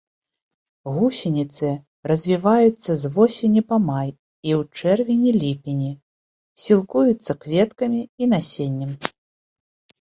[0.93, 1.69] Гусеніцы
[2.11, 5.91] развіваюцца з восені па май і ў чэрвені-ліпені,
[6.67, 8.91] сілкуюцца кветкамі і насеннем.